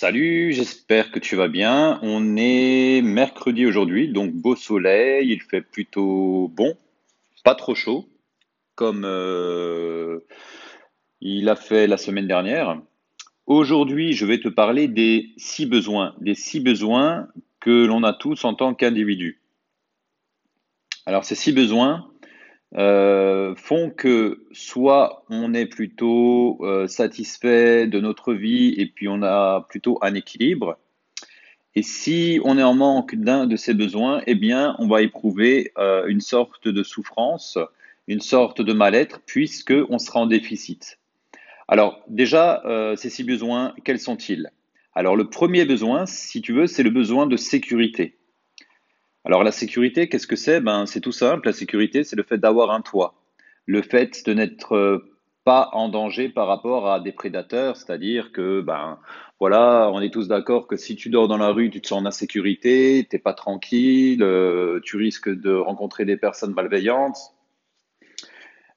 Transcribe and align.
Salut, 0.00 0.52
j'espère 0.52 1.10
que 1.10 1.18
tu 1.18 1.34
vas 1.34 1.48
bien. 1.48 1.98
On 2.02 2.36
est 2.36 3.02
mercredi 3.02 3.66
aujourd'hui, 3.66 4.06
donc 4.06 4.32
beau 4.32 4.54
soleil, 4.54 5.32
il 5.32 5.42
fait 5.42 5.60
plutôt 5.60 6.52
bon, 6.54 6.76
pas 7.42 7.56
trop 7.56 7.74
chaud, 7.74 8.08
comme 8.76 9.02
euh, 9.04 10.20
il 11.20 11.48
a 11.48 11.56
fait 11.56 11.88
la 11.88 11.96
semaine 11.96 12.28
dernière. 12.28 12.80
Aujourd'hui, 13.46 14.12
je 14.12 14.24
vais 14.24 14.38
te 14.38 14.46
parler 14.46 14.86
des 14.86 15.30
six 15.36 15.66
besoins, 15.66 16.14
des 16.20 16.36
six 16.36 16.60
besoins 16.60 17.26
que 17.58 17.84
l'on 17.84 18.04
a 18.04 18.12
tous 18.12 18.44
en 18.44 18.54
tant 18.54 18.74
qu'individu. 18.74 19.40
Alors, 21.06 21.24
ces 21.24 21.34
six 21.34 21.50
besoins, 21.50 22.08
euh, 22.76 23.54
font 23.56 23.90
que 23.90 24.46
soit 24.52 25.24
on 25.30 25.54
est 25.54 25.66
plutôt 25.66 26.58
euh, 26.60 26.86
satisfait 26.86 27.86
de 27.86 27.98
notre 27.98 28.34
vie 28.34 28.74
et 28.76 28.86
puis 28.86 29.08
on 29.08 29.22
a 29.22 29.66
plutôt 29.70 29.98
un 30.02 30.14
équilibre. 30.14 30.78
Et 31.74 31.82
si 31.82 32.40
on 32.44 32.58
est 32.58 32.62
en 32.62 32.74
manque 32.74 33.14
d'un 33.14 33.46
de 33.46 33.56
ces 33.56 33.72
besoins, 33.72 34.22
eh 34.26 34.34
bien, 34.34 34.76
on 34.78 34.86
va 34.86 35.00
éprouver 35.00 35.72
euh, 35.78 36.06
une 36.08 36.20
sorte 36.20 36.68
de 36.68 36.82
souffrance, 36.82 37.56
une 38.06 38.20
sorte 38.20 38.60
de 38.60 38.72
mal-être, 38.72 39.20
puisque 39.24 39.74
on 39.88 39.98
sera 39.98 40.20
en 40.20 40.26
déficit. 40.26 40.98
Alors, 41.68 42.02
déjà, 42.08 42.62
ces 42.96 43.10
six 43.10 43.24
besoins, 43.24 43.74
quels 43.84 44.00
sont-ils? 44.00 44.50
Alors, 44.94 45.14
le 45.14 45.28
premier 45.28 45.66
besoin, 45.66 46.06
si 46.06 46.40
tu 46.40 46.54
veux, 46.54 46.66
c'est 46.66 46.82
le 46.82 46.88
besoin 46.88 47.26
de 47.26 47.36
sécurité. 47.36 48.17
Alors 49.28 49.44
la 49.44 49.52
sécurité, 49.52 50.08
qu'est-ce 50.08 50.26
que 50.26 50.36
c'est? 50.36 50.58
Ben 50.62 50.86
c'est 50.86 51.02
tout 51.02 51.12
simple. 51.12 51.48
La 51.48 51.52
sécurité, 51.52 52.02
c'est 52.02 52.16
le 52.16 52.22
fait 52.22 52.38
d'avoir 52.38 52.70
un 52.70 52.80
toit, 52.80 53.14
le 53.66 53.82
fait 53.82 54.24
de 54.24 54.32
n'être 54.32 54.74
euh, 54.74 55.12
pas 55.44 55.68
en 55.74 55.90
danger 55.90 56.30
par 56.30 56.46
rapport 56.46 56.90
à 56.90 56.98
des 56.98 57.12
prédateurs, 57.12 57.76
c'est-à-dire 57.76 58.32
que 58.32 58.62
ben 58.62 58.98
voilà, 59.38 59.90
on 59.92 60.00
est 60.00 60.10
tous 60.10 60.28
d'accord 60.28 60.66
que 60.66 60.76
si 60.76 60.96
tu 60.96 61.10
dors 61.10 61.28
dans 61.28 61.36
la 61.36 61.50
rue, 61.50 61.68
tu 61.68 61.82
te 61.82 61.88
sens 61.88 62.00
en 62.00 62.06
insécurité, 62.06 63.06
t'es 63.10 63.18
pas 63.18 63.34
tranquille, 63.34 64.22
euh, 64.22 64.80
tu 64.82 64.96
risques 64.96 65.28
de 65.28 65.52
rencontrer 65.52 66.06
des 66.06 66.16
personnes 66.16 66.54
malveillantes, 66.54 67.18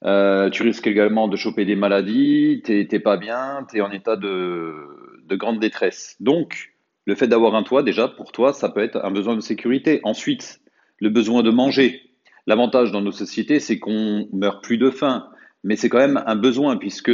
euh, 0.04 0.50
tu 0.50 0.64
risques 0.64 0.88
également 0.88 1.30
de 1.30 1.38
choper 1.38 1.64
des 1.64 1.78
maladies, 1.78 2.62
t'es 2.66 3.00
pas 3.00 3.16
bien, 3.16 3.66
tu 3.70 3.78
es 3.78 3.82
en 3.82 3.92
état 3.92 4.18
de, 4.18 4.76
de 5.24 5.36
grande 5.38 5.60
détresse. 5.62 6.18
Donc 6.20 6.74
le 7.06 7.16
fait 7.16 7.28
d'avoir 7.28 7.56
un 7.56 7.64
toit, 7.64 7.84
déjà, 7.84 8.08
pour 8.08 8.32
toi, 8.32 8.54
ça 8.54 8.70
peut 8.70 8.84
être 8.84 9.04
un 9.04 9.12
besoin 9.12 9.36
de 9.36 9.42
sécurité. 9.42 10.00
Ensuite, 10.04 10.62
le 11.00 11.10
besoin 11.10 11.44
de 11.44 11.50
manger. 11.50 12.02
L'avantage 12.48 12.92
dans 12.92 13.02
nos 13.02 13.12
sociétés, 13.12 13.60
c'est 13.60 13.80
qu'on 13.80 14.28
meurt 14.32 14.64
plus 14.64 14.78
de 14.78 14.90
faim. 14.90 15.30
Mais 15.64 15.76
c'est 15.76 15.90
quand 15.90 16.00
même 16.00 16.24
un 16.26 16.36
besoin, 16.36 16.78
puisque 16.78 17.12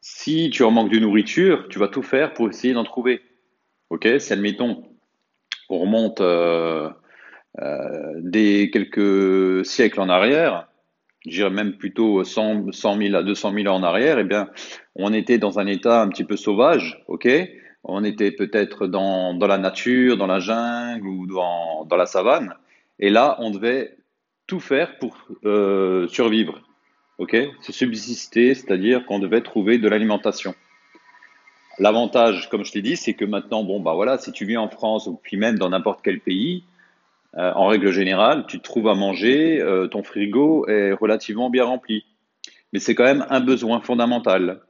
si 0.00 0.50
tu 0.50 0.62
en 0.62 0.70
manques 0.70 0.92
de 0.92 0.98
nourriture, 0.98 1.66
tu 1.68 1.78
vas 1.78 1.88
tout 1.88 2.02
faire 2.02 2.32
pour 2.34 2.48
essayer 2.48 2.74
d'en 2.74 2.84
trouver. 2.84 3.20
Ok 3.90 4.08
Si, 4.18 4.32
admettons, 4.32 4.84
on 5.68 5.78
remonte 5.78 6.20
euh, 6.20 6.88
euh, 7.60 8.14
des 8.20 8.70
quelques 8.70 9.64
siècles 9.66 10.00
en 10.00 10.08
arrière, 10.08 10.68
je 11.26 11.30
dirais 11.30 11.50
même 11.50 11.76
plutôt 11.76 12.22
100, 12.22 12.72
100 12.72 12.98
000 12.98 13.14
à 13.16 13.22
200 13.22 13.52
000 13.52 13.66
ans 13.66 13.76
en 13.76 13.82
arrière, 13.82 14.18
eh 14.18 14.24
bien, 14.24 14.48
on 14.94 15.12
était 15.12 15.38
dans 15.38 15.58
un 15.58 15.66
état 15.66 16.02
un 16.02 16.08
petit 16.08 16.24
peu 16.24 16.36
sauvage, 16.36 17.02
ok? 17.08 17.28
On 17.88 18.04
était 18.04 18.30
peut-être 18.30 18.86
dans, 18.86 19.34
dans, 19.34 19.46
la 19.46 19.58
nature, 19.58 20.16
dans 20.16 20.26
la 20.26 20.38
jungle 20.38 21.06
ou 21.06 21.26
dans, 21.26 21.86
dans, 21.86 21.96
la 21.96 22.06
savane. 22.06 22.54
Et 22.98 23.08
là, 23.08 23.36
on 23.40 23.50
devait 23.50 23.96
tout 24.46 24.60
faire 24.60 24.98
pour 24.98 25.16
euh, 25.44 26.06
survivre. 26.08 26.60
ok? 27.16 27.36
Se 27.62 27.72
subsister, 27.72 28.54
c'est-à-dire 28.54 29.06
qu'on 29.06 29.18
devait 29.18 29.40
trouver 29.40 29.78
de 29.78 29.88
l'alimentation. 29.88 30.54
L'avantage, 31.78 32.48
comme 32.50 32.64
je 32.64 32.72
t'ai 32.72 32.82
dit, 32.82 32.96
c'est 32.96 33.14
que 33.14 33.24
maintenant, 33.24 33.64
bon, 33.64 33.80
bah 33.80 33.94
voilà, 33.94 34.18
si 34.18 34.32
tu 34.32 34.44
vis 34.44 34.56
en 34.56 34.68
France 34.68 35.06
ou 35.06 35.18
puis 35.22 35.36
même 35.36 35.58
dans 35.58 35.70
n'importe 35.70 36.00
quel 36.02 36.20
pays, 36.20 36.64
euh, 37.36 37.52
en 37.54 37.68
règle 37.68 37.90
générale, 37.90 38.44
tu 38.48 38.58
te 38.58 38.64
trouves 38.64 38.88
à 38.88 38.94
manger, 38.94 39.60
euh, 39.60 39.86
ton 39.86 40.02
frigo 40.02 40.66
est 40.66 40.92
relativement 40.92 41.50
bien 41.50 41.64
rempli. 41.64 42.04
Mais 42.72 42.80
c'est 42.80 42.94
quand 42.94 43.04
même 43.04 43.24
un 43.30 43.40
besoin 43.40 43.80
fondamental. 43.80 44.60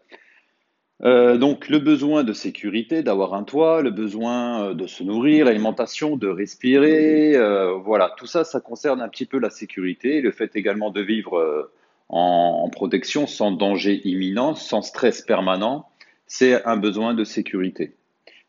Euh, 1.04 1.36
donc 1.36 1.68
le 1.68 1.78
besoin 1.78 2.24
de 2.24 2.32
sécurité, 2.32 3.02
d'avoir 3.02 3.34
un 3.34 3.44
toit, 3.44 3.82
le 3.82 3.90
besoin 3.90 4.62
euh, 4.62 4.74
de 4.74 4.86
se 4.88 5.04
nourrir, 5.04 5.44
l'alimentation, 5.44 6.16
de 6.16 6.26
respirer, 6.26 7.36
euh, 7.36 7.74
voilà, 7.74 8.12
tout 8.16 8.26
ça, 8.26 8.42
ça 8.42 8.60
concerne 8.60 9.00
un 9.00 9.08
petit 9.08 9.26
peu 9.26 9.38
la 9.38 9.50
sécurité, 9.50 10.20
le 10.20 10.32
fait 10.32 10.56
également 10.56 10.90
de 10.90 11.00
vivre 11.00 11.70
en, 12.08 12.62
en, 12.64 12.68
protection, 12.68 13.28
sans 13.28 13.52
danger 13.52 14.00
imminent, 14.08 14.54
sans 14.54 14.82
stress 14.82 15.22
permanent, 15.22 15.88
c'est 16.26 16.64
un 16.66 16.76
besoin 16.76 17.14
de 17.14 17.22
sécurité. 17.22 17.94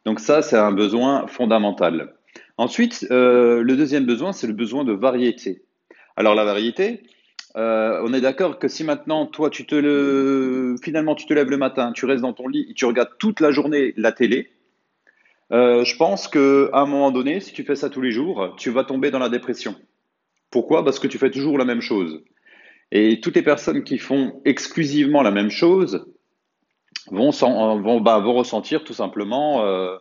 Donc 0.05 0.19
ça, 0.19 0.41
c'est 0.41 0.57
un 0.57 0.71
besoin 0.71 1.27
fondamental. 1.27 2.16
Ensuite, 2.57 3.05
le 3.09 3.75
deuxième 3.75 4.05
besoin, 4.05 4.33
c'est 4.33 4.47
le 4.47 4.53
besoin 4.53 4.83
de 4.83 4.91
variété. 4.91 5.61
Alors 6.16 6.35
la 6.35 6.43
variété, 6.43 7.03
euh, 7.59 8.02
on 8.06 8.14
est 8.14 8.22
d'accord 8.22 8.58
que 8.58 8.70
si 8.70 8.86
maintenant, 8.86 9.25
toi, 9.25 9.50
tu 9.50 9.66
te 9.66 9.75
le, 9.75 10.78
finalement, 10.81 11.14
tu 11.14 11.25
te 11.25 11.34
lèves 11.34 11.50
le 11.50 11.58
matin, 11.58 11.92
tu 11.92 12.06
restes 12.06 12.22
dans 12.22 12.31
ton 12.31 12.47
lit 12.47 12.68
et 12.70 12.74
tu 12.74 12.86
regardes 12.86 13.18
toute 13.20 13.42
la 13.42 13.52
journée 13.52 13.94
la 13.97 14.14
télé, 14.14 14.50
euh, 15.52 15.84
je 15.84 15.97
pense 15.97 16.30
qu'à 16.30 16.70
un 16.72 16.86
moment 16.86 17.12
donné, 17.12 17.42
si 17.42 17.52
tu 17.52 17.66
fais 17.66 17.75
ça 17.75 17.90
tous 17.90 18.00
les 18.00 18.12
jours, 18.12 18.56
tu 18.58 18.70
vas 18.70 18.86
tomber 18.86 19.12
dans 19.12 19.20
la 19.20 19.28
dépression. 19.28 19.75
Pourquoi? 20.52 20.86
Parce 20.86 21.00
que 21.00 21.08
tu 21.08 21.18
fais 21.18 21.31
toujours 21.31 21.58
la 21.58 21.66
même 21.66 21.81
chose. 21.81 22.24
Et 22.92 23.20
toutes 23.20 23.36
les 23.36 23.44
personnes 23.44 23.84
qui 23.84 23.97
font 23.97 24.41
exclusivement 24.46 25.22
la 25.22 25.31
même 25.31 25.52
chose 25.52 26.08
vont, 27.12 27.31
vont, 27.31 28.00
bah, 28.00 28.20
vont 28.20 28.34
ressentir 28.36 28.86
tout 28.86 28.94
simplement 28.94 29.66
euh, 29.66 29.97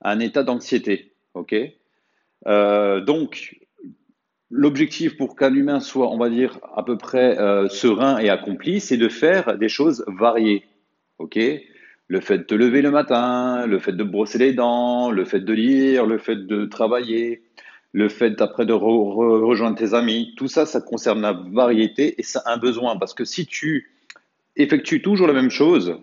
un 0.00 0.20
état 0.20 0.44
d'anxiété. 0.44 1.12
Ok? 1.34 1.56
Donc, 2.46 3.56
L'objectif 4.52 5.16
pour 5.16 5.36
qu'un 5.36 5.54
humain 5.54 5.78
soit, 5.78 6.10
on 6.10 6.18
va 6.18 6.28
dire, 6.28 6.58
à 6.74 6.82
peu 6.82 6.98
près 6.98 7.38
euh, 7.38 7.68
serein 7.68 8.18
et 8.18 8.28
accompli, 8.30 8.80
c'est 8.80 8.96
de 8.96 9.08
faire 9.08 9.56
des 9.56 9.68
choses 9.68 10.04
variées. 10.08 10.64
Ok? 11.18 11.38
Le 12.08 12.20
fait 12.20 12.38
de 12.38 12.42
te 12.42 12.54
lever 12.56 12.82
le 12.82 12.90
matin, 12.90 13.66
le 13.66 13.78
fait 13.78 13.92
de 13.92 14.02
brosser 14.02 14.38
les 14.38 14.52
dents, 14.52 15.12
le 15.12 15.24
fait 15.24 15.38
de 15.40 15.52
lire, 15.52 16.04
le 16.04 16.18
fait 16.18 16.48
de 16.48 16.64
travailler, 16.64 17.42
le 17.92 18.08
fait 18.08 18.40
après 18.40 18.66
de 18.66 18.72
rejoindre 18.72 19.76
tes 19.76 19.94
amis, 19.94 20.34
tout 20.36 20.48
ça, 20.48 20.66
ça 20.66 20.80
concerne 20.80 21.20
la 21.20 21.32
variété 21.32 22.16
et 22.18 22.24
ça 22.24 22.42
a 22.44 22.54
un 22.54 22.56
besoin. 22.56 22.96
Parce 22.96 23.14
que 23.14 23.24
si 23.24 23.46
tu 23.46 23.92
effectues 24.56 25.00
toujours 25.00 25.28
la 25.28 25.32
même 25.32 25.50
chose, 25.50 25.96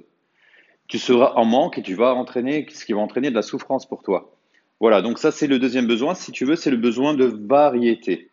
tu 0.88 1.00
seras 1.00 1.34
en 1.36 1.44
manque 1.44 1.78
et 1.78 1.82
tu 1.82 1.96
vas 1.96 2.14
entraîner, 2.14 2.66
ce 2.72 2.86
qui 2.86 2.94
va 2.94 3.00
entraîner 3.00 3.30
de 3.30 3.36
la 3.36 3.42
souffrance 3.42 3.86
pour 3.86 4.04
toi. 4.04 4.34
Voilà, 4.80 5.02
donc 5.02 5.20
ça 5.20 5.32
c'est 5.32 5.48
le 5.48 5.60
deuxième 5.60 5.88
besoin. 5.88 6.16
Si 6.16 6.32
tu 6.32 6.46
veux, 6.46 6.56
c'est 6.56 6.72
le 6.72 6.78
besoin 6.78 7.14
de 7.14 7.26
variété. 7.26 8.30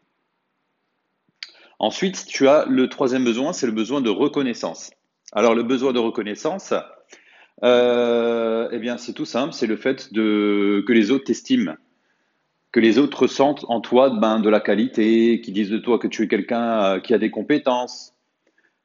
Ensuite, 1.84 2.24
tu 2.24 2.48
as 2.48 2.64
le 2.64 2.88
troisième 2.88 3.24
besoin, 3.24 3.52
c'est 3.52 3.66
le 3.66 3.72
besoin 3.72 4.00
de 4.00 4.08
reconnaissance. 4.08 4.90
Alors, 5.32 5.54
le 5.54 5.62
besoin 5.62 5.92
de 5.92 5.98
reconnaissance, 5.98 6.72
euh, 7.62 8.70
eh 8.72 8.78
bien, 8.78 8.96
c'est 8.96 9.12
tout 9.12 9.26
simple, 9.26 9.52
c'est 9.52 9.66
le 9.66 9.76
fait 9.76 10.08
que 10.10 10.92
les 10.92 11.10
autres 11.10 11.24
t'estiment, 11.24 11.74
que 12.72 12.80
les 12.80 12.98
autres 12.98 13.24
ressentent 13.24 13.66
en 13.68 13.82
toi 13.82 14.08
ben, 14.08 14.40
de 14.40 14.48
la 14.48 14.60
qualité, 14.60 15.42
qui 15.42 15.52
disent 15.52 15.68
de 15.68 15.76
toi 15.76 15.98
que 15.98 16.08
tu 16.08 16.22
es 16.22 16.26
quelqu'un 16.26 16.84
euh, 16.84 17.00
qui 17.00 17.12
a 17.12 17.18
des 17.18 17.30
compétences. 17.30 18.14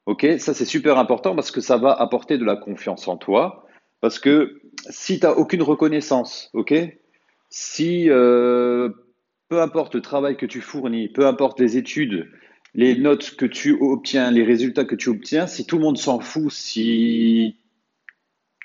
Ok, 0.06 0.28
ça 0.38 0.54
c'est 0.54 0.66
super 0.66 0.98
important 0.98 1.36
parce 1.36 1.52
que 1.52 1.62
ça 1.62 1.78
va 1.78 1.94
apporter 1.94 2.38
de 2.38 2.44
la 2.44 2.58
confiance 2.58 3.08
en 3.08 3.16
toi. 3.16 3.66
Parce 4.02 4.20
que 4.20 4.60
si 4.90 5.22
tu 5.22 5.26
n'as 5.26 5.32
aucune 5.32 5.62
reconnaissance, 5.62 6.50
ok, 6.52 6.74
si 7.50 8.10
euh, 8.10 8.90
peu 9.48 9.62
importe 9.62 9.96
le 9.96 10.02
travail 10.02 10.36
que 10.36 10.46
tu 10.46 10.60
fournis, 10.60 11.08
peu 11.08 11.26
importe 11.26 11.62
les 11.62 11.78
études, 11.78 12.30
les 12.80 12.96
notes 12.96 13.36
que 13.36 13.46
tu 13.46 13.78
obtiens, 13.82 14.32
les 14.32 14.46
résultats 14.46 14.86
que 14.86 14.96
tu 14.96 15.10
obtiens, 15.10 15.48
si 15.48 15.66
tout 15.66 15.76
le 15.76 15.84
monde 15.84 15.98
s'en 15.98 16.22
fout, 16.22 16.50
si 16.50 17.58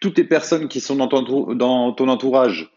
toutes 0.00 0.16
les 0.19 0.25
personnes 0.25 0.69
qui 0.69 0.78
sont 0.78 0.94
dans 0.94 1.08
ton, 1.08 2.08
entourage 2.08 2.70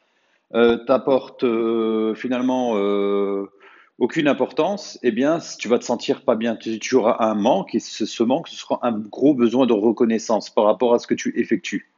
euh, 0.56 0.78
t'apportent 0.86 1.44
euh, 1.44 2.16
finalement 2.16 2.72
euh, 2.78 3.52
aucune 4.00 4.28
importance, 4.28 4.98
eh 5.04 5.12
bien, 5.12 5.38
tu 5.60 5.68
vas 5.68 5.78
te 5.78 5.84
sentir 5.84 6.24
pas 6.24 6.34
bien. 6.34 6.56
Tu, 6.56 6.96
auras 6.96 7.18
un 7.20 7.36
manque 7.36 7.76
et 7.76 7.80
ce, 7.80 8.08
ce, 8.08 8.24
manque, 8.24 8.48
ce 8.48 8.56
sera 8.56 8.80
un 8.82 8.98
gros 8.98 9.36
besoin 9.36 9.68
de 9.68 9.74
reconnaissance 9.74 10.50
par 10.50 10.64
rapport 10.64 10.96
à 10.96 10.98
ce 10.98 11.06
que 11.06 11.14
tu 11.14 11.40
effectues. 11.40 11.92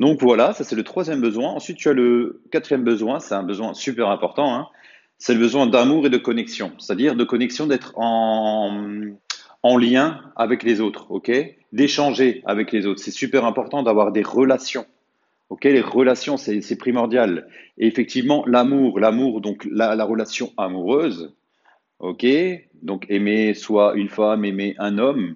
Donc 0.00 0.20
voilà, 0.20 0.54
ça 0.54 0.64
c'est 0.64 0.74
le 0.74 0.82
troisième 0.82 1.20
besoin. 1.20 1.50
Ensuite, 1.50 1.76
tu 1.76 1.88
as 1.88 1.92
le 1.92 2.42
quatrième 2.50 2.82
besoin, 2.82 3.20
c'est 3.20 3.36
un 3.36 3.44
besoin 3.44 3.74
super 3.74 4.08
important. 4.08 4.52
Hein 4.52 4.66
c'est 5.20 5.34
le 5.34 5.38
besoin 5.38 5.66
d'amour 5.66 6.06
et 6.06 6.10
de 6.10 6.16
connexion, 6.16 6.72
c'est-à-dire 6.78 7.14
de 7.14 7.24
connexion, 7.24 7.66
d'être 7.66 7.92
en, 7.96 8.86
en 9.62 9.76
lien 9.76 10.22
avec 10.34 10.62
les 10.62 10.80
autres, 10.80 11.10
ok? 11.10 11.30
D'échanger 11.72 12.42
avec 12.46 12.72
les 12.72 12.86
autres. 12.86 13.00
C'est 13.00 13.10
super 13.10 13.44
important 13.44 13.82
d'avoir 13.82 14.10
des 14.12 14.22
relations. 14.22 14.86
Les 15.62 15.80
relations, 15.80 16.36
c'est 16.36 16.78
primordial. 16.78 17.48
Et 17.76 17.86
effectivement, 17.86 18.44
l'amour, 18.46 18.98
l'amour, 18.98 19.40
donc 19.40 19.68
la, 19.70 19.94
la, 19.94 20.04
relation 20.04 20.52
amoureuse, 20.56 21.34
ok, 21.98 22.24
donc 22.82 23.04
aimer 23.10 23.52
soit 23.52 23.94
une 23.96 24.08
femme, 24.08 24.44
aimer 24.44 24.74
un 24.78 24.96
homme, 24.96 25.34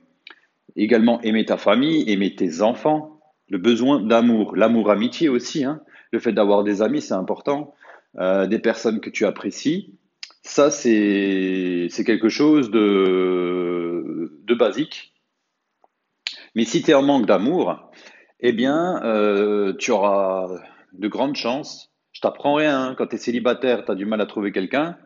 également 0.76 1.20
aimer 1.22 1.44
ta 1.44 1.58
famille, 1.58 2.08
aimer 2.10 2.34
tes 2.34 2.62
enfants, 2.62 3.20
le 3.50 3.58
besoin 3.58 4.00
d'amour, 4.00 4.56
l'amour 4.56 4.90
amitié 4.90 5.28
aussi. 5.28 5.64
Hein? 5.64 5.82
Le 6.10 6.20
fait 6.20 6.32
d'avoir 6.32 6.64
des 6.64 6.80
amis, 6.80 7.02
c'est 7.02 7.14
important. 7.14 7.74
Euh, 8.18 8.46
des 8.46 8.60
personnes 8.60 9.00
que 9.00 9.10
tu 9.10 9.26
apprécies, 9.26 9.98
ça 10.42 10.70
c'est 10.70 11.88
quelque 12.06 12.28
chose 12.28 12.70
de, 12.70 14.30
basique. 14.56 15.12
Mais 16.54 16.64
si 16.64 16.82
tu 16.82 16.92
es 16.92 16.94
en 16.94 17.02
manque 17.02 17.26
d'amour, 17.26 17.90
eh 18.38 18.52
bien, 18.52 19.02
euh, 19.02 19.74
tu 19.76 19.90
auras 19.90 20.48
de 20.92 21.08
grandes 21.08 21.34
chances. 21.34 21.90
Je 22.12 22.20
t'apprends 22.20 22.54
rien. 22.54 22.80
Hein. 22.80 22.94
Quand 22.96 23.08
tu 23.08 23.16
es 23.16 23.18
célibataire, 23.18 23.84
tu 23.84 23.90
as 23.90 23.96
du 23.96 24.06
mal 24.06 24.20
à 24.20 24.26
trouver 24.26 24.52
quelqu'un. 24.52 24.96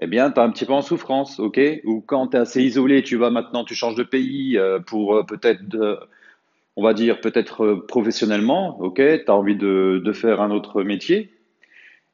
Eh 0.00 0.06
bien, 0.06 0.30
tu 0.30 0.40
es 0.40 0.42
un 0.42 0.48
petit 0.50 0.64
peu 0.64 0.72
en 0.72 0.80
souffrance, 0.80 1.38
ok? 1.38 1.60
Ou 1.84 2.00
quand 2.00 2.28
tu 2.28 2.38
es 2.38 2.40
assez 2.40 2.62
isolé, 2.62 3.02
tu 3.02 3.16
vas 3.16 3.28
maintenant, 3.28 3.64
tu 3.64 3.74
changes 3.74 3.96
de 3.96 4.02
pays 4.02 4.56
euh, 4.56 4.78
pour 4.80 5.26
peut-être, 5.26 6.08
on 6.76 6.82
va 6.82 6.94
dire, 6.94 7.20
peut-être 7.20 7.84
professionnellement, 7.86 8.80
ok? 8.80 8.96
Tu 8.96 9.24
as 9.26 9.34
envie 9.34 9.56
de, 9.56 10.12
faire 10.14 10.40
un 10.40 10.50
autre 10.50 10.82
métier. 10.82 11.30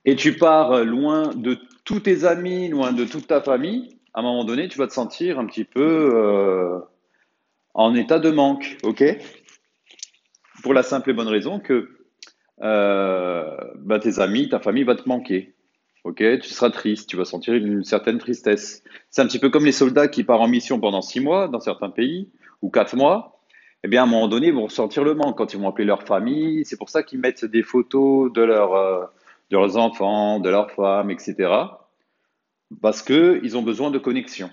Et 0.06 0.16
tu 0.16 0.36
pars 0.36 0.84
loin 0.84 1.34
de 1.34 1.58
tous 1.84 2.00
tes 2.00 2.24
amis, 2.24 2.68
loin 2.68 2.92
de 2.92 3.04
toute 3.04 3.26
ta 3.26 3.42
famille. 3.42 3.98
À 4.14 4.20
un 4.20 4.22
moment 4.22 4.44
donné, 4.44 4.68
tu 4.68 4.78
vas 4.78 4.86
te 4.86 4.92
sentir 4.92 5.38
un 5.38 5.46
petit 5.46 5.64
peu 5.64 6.80
en 7.74 7.94
état 7.94 8.18
de 8.18 8.30
manque, 8.30 8.78
ok? 8.82 9.04
Pour 10.62 10.72
la 10.72 10.82
simple 10.82 11.10
et 11.10 11.12
bonne 11.12 11.28
raison 11.28 11.60
que 11.60 11.96
euh, 12.62 13.56
bah, 13.76 13.98
tes 13.98 14.18
amis, 14.18 14.48
ta 14.48 14.60
famille 14.60 14.84
va 14.84 14.94
te 14.94 15.08
manquer. 15.08 15.54
Ok, 16.04 16.18
tu 16.18 16.48
seras 16.48 16.70
triste, 16.70 17.08
tu 17.08 17.16
vas 17.16 17.24
sentir 17.24 17.54
une 17.54 17.82
certaine 17.84 18.18
tristesse. 18.18 18.82
C'est 19.10 19.22
un 19.22 19.26
petit 19.26 19.40
peu 19.40 19.50
comme 19.50 19.64
les 19.64 19.72
soldats 19.72 20.06
qui 20.06 20.22
partent 20.22 20.40
en 20.40 20.48
mission 20.48 20.78
pendant 20.78 21.02
six 21.02 21.20
mois 21.20 21.48
dans 21.48 21.60
certains 21.60 21.90
pays 21.90 22.30
ou 22.62 22.70
quatre 22.70 22.96
mois. 22.96 23.40
Eh 23.82 23.88
bien, 23.88 24.02
à 24.02 24.04
un 24.04 24.08
moment 24.08 24.28
donné, 24.28 24.48
ils 24.48 24.54
vont 24.54 24.66
ressentir 24.66 25.04
le 25.04 25.14
manque 25.14 25.36
quand 25.36 25.52
ils 25.52 25.60
vont 25.60 25.68
appeler 25.68 25.84
leur 25.84 26.04
famille. 26.04 26.64
C'est 26.64 26.76
pour 26.76 26.90
ça 26.90 27.02
qu'ils 27.02 27.18
mettent 27.18 27.44
des 27.44 27.62
photos 27.62 28.32
de, 28.32 28.40
euh, 28.40 29.04
de 29.50 29.56
leurs 29.56 29.76
enfants, 29.76 30.40
de 30.40 30.50
leurs 30.50 30.70
femmes, 30.70 31.10
etc. 31.10 31.52
Parce 32.82 33.02
qu'ils 33.02 33.56
ont 33.56 33.62
besoin 33.62 33.90
de 33.90 33.98
connexion. 33.98 34.50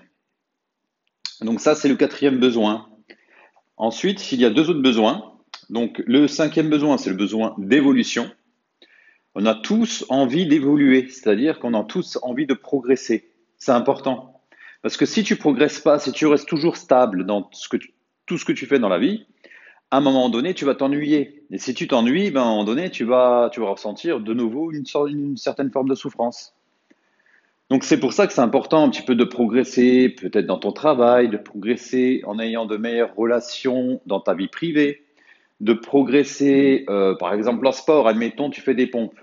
Donc 1.40 1.60
ça, 1.60 1.74
c'est 1.74 1.88
le 1.88 1.96
quatrième 1.96 2.38
besoin. 2.38 2.88
Ensuite, 3.76 4.32
il 4.32 4.40
y 4.40 4.44
a 4.44 4.50
deux 4.50 4.70
autres 4.70 4.82
besoins. 4.82 5.32
Donc, 5.70 6.02
le 6.06 6.28
cinquième 6.28 6.68
besoin, 6.68 6.98
c'est 6.98 7.10
le 7.10 7.16
besoin 7.16 7.54
d'évolution. 7.58 8.30
On 9.34 9.46
a 9.46 9.54
tous 9.54 10.04
envie 10.10 10.46
d'évoluer, 10.46 11.08
c'est-à-dire 11.08 11.58
qu'on 11.58 11.74
a 11.74 11.82
tous 11.82 12.18
envie 12.22 12.46
de 12.46 12.54
progresser. 12.54 13.30
C'est 13.58 13.72
important. 13.72 14.42
Parce 14.82 14.96
que 14.96 15.06
si 15.06 15.24
tu 15.24 15.36
progresses 15.36 15.80
pas, 15.80 15.98
si 15.98 16.12
tu 16.12 16.26
restes 16.26 16.46
toujours 16.46 16.76
stable 16.76 17.26
dans 17.26 17.42
tout 18.26 18.38
ce 18.38 18.44
que 18.44 18.52
tu 18.52 18.66
fais 18.66 18.78
dans 18.78 18.88
la 18.88 18.98
vie, 18.98 19.26
à 19.94 19.98
un 19.98 20.00
moment 20.00 20.28
donné, 20.28 20.54
tu 20.54 20.64
vas 20.64 20.74
t'ennuyer. 20.74 21.44
Et 21.52 21.58
si 21.58 21.72
tu 21.72 21.86
t'ennuies, 21.86 22.32
ben, 22.32 22.40
à 22.40 22.44
un 22.44 22.48
moment 22.48 22.64
donné, 22.64 22.90
tu 22.90 23.04
vas, 23.04 23.48
tu 23.52 23.60
vas 23.60 23.70
ressentir 23.70 24.18
de 24.18 24.34
nouveau 24.34 24.72
une, 24.72 24.82
une 25.06 25.36
certaine 25.36 25.70
forme 25.70 25.88
de 25.88 25.94
souffrance. 25.94 26.52
Donc 27.70 27.84
c'est 27.84 28.00
pour 28.00 28.12
ça 28.12 28.26
que 28.26 28.32
c'est 28.32 28.40
important 28.40 28.82
un 28.82 28.90
petit 28.90 29.02
peu 29.02 29.14
de 29.14 29.22
progresser, 29.22 30.08
peut-être 30.08 30.46
dans 30.46 30.58
ton 30.58 30.72
travail, 30.72 31.28
de 31.28 31.36
progresser 31.36 32.22
en 32.26 32.40
ayant 32.40 32.66
de 32.66 32.76
meilleures 32.76 33.14
relations 33.14 34.00
dans 34.04 34.18
ta 34.18 34.34
vie 34.34 34.48
privée, 34.48 35.04
de 35.60 35.74
progresser, 35.74 36.84
euh, 36.88 37.14
par 37.14 37.32
exemple 37.32 37.64
en 37.64 37.72
sport, 37.72 38.08
admettons, 38.08 38.50
tu 38.50 38.62
fais 38.62 38.74
des 38.74 38.88
pompes. 38.88 39.20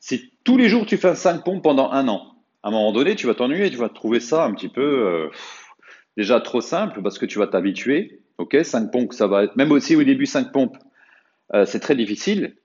Si 0.00 0.32
tous 0.42 0.56
les 0.56 0.68
jours 0.68 0.84
tu 0.84 0.96
fais 0.96 1.14
5 1.14 1.44
pompes 1.44 1.62
pendant 1.62 1.92
un 1.92 2.08
an, 2.08 2.34
à 2.64 2.68
un 2.68 2.70
moment 2.72 2.90
donné, 2.90 3.14
tu 3.14 3.28
vas 3.28 3.34
t'ennuyer, 3.34 3.70
tu 3.70 3.76
vas 3.76 3.88
trouver 3.88 4.18
ça 4.18 4.44
un 4.46 4.52
petit 4.52 4.68
peu 4.68 4.82
euh, 4.82 5.28
déjà 6.16 6.40
trop 6.40 6.60
simple 6.60 7.02
parce 7.02 7.20
que 7.20 7.26
tu 7.26 7.38
vas 7.38 7.46
t'habituer. 7.46 8.20
Ok, 8.38 8.56
5 8.62 8.90
pompes, 8.90 9.12
ça 9.12 9.26
va 9.26 9.44
être, 9.44 9.56
même 9.56 9.72
aussi 9.72 9.96
au 9.96 10.04
début 10.04 10.26
5 10.26 10.52
pompes, 10.52 10.76
euh, 11.54 11.64
c'est 11.64 11.80
très 11.80 11.96
difficile. 11.96 12.56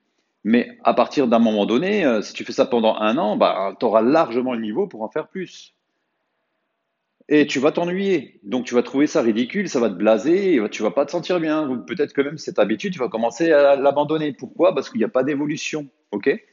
Mais 0.44 0.76
à 0.82 0.92
partir 0.92 1.28
d'un 1.28 1.38
moment 1.38 1.66
donné, 1.66 2.04
euh, 2.04 2.20
si 2.20 2.32
tu 2.32 2.44
fais 2.44 2.52
ça 2.52 2.66
pendant 2.66 2.96
un 2.96 3.16
an, 3.16 3.36
bah, 3.36 3.74
tu 3.78 3.86
auras 3.86 4.02
largement 4.02 4.54
le 4.54 4.60
niveau 4.60 4.86
pour 4.86 5.02
en 5.02 5.08
faire 5.08 5.28
plus. 5.28 5.74
Et 7.28 7.46
tu 7.46 7.60
vas 7.60 7.70
t'ennuyer. 7.70 8.40
Donc 8.42 8.66
tu 8.66 8.74
vas 8.74 8.82
trouver 8.82 9.06
ça 9.06 9.22
ridicule, 9.22 9.68
ça 9.68 9.78
va 9.78 9.88
te 9.88 9.94
blaser, 9.94 10.56
et 10.56 10.68
tu 10.70 10.82
vas 10.82 10.90
pas 10.90 11.06
te 11.06 11.12
sentir 11.12 11.38
bien. 11.38 11.84
Peut-être 11.86 12.12
que 12.12 12.20
même 12.20 12.36
cette 12.38 12.58
habitude, 12.58 12.92
tu 12.92 12.98
vas 12.98 13.08
commencer 13.08 13.52
à 13.52 13.76
l'abandonner. 13.76 14.32
Pourquoi? 14.32 14.74
Parce 14.74 14.90
qu'il 14.90 14.98
n'y 14.98 15.04
a 15.04 15.08
pas 15.08 15.22
d'évolution. 15.22 15.88
ok? 16.10 16.44